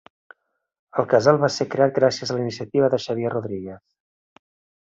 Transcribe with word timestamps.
El 1.03 1.07
casal 1.11 1.37
va 1.43 1.49
ser 1.57 1.67
creat 1.75 1.93
gràcies 1.99 2.31
a 2.33 2.39
la 2.39 2.43
iniciativa 2.47 2.91
de 2.95 3.01
Xavier 3.07 3.33
Rodríguez. 3.37 3.89